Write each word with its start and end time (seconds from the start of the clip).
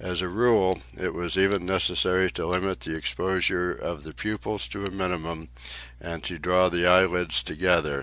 As 0.00 0.20
a 0.20 0.26
rule, 0.28 0.82
it 0.98 1.14
was 1.14 1.38
even 1.38 1.64
necessary 1.64 2.28
to 2.32 2.44
limit 2.44 2.80
the 2.80 2.96
exposure 2.96 3.70
of 3.72 4.02
the 4.02 4.12
pupils 4.12 4.66
to 4.66 4.84
a 4.84 4.90
minimum, 4.90 5.48
and 6.00 6.24
to 6.24 6.40
draw 6.40 6.68
the 6.68 6.88
eyelids 6.88 7.40
together. 7.40 8.02